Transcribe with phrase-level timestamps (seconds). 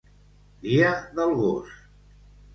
[0.63, 1.71] Dia del gos.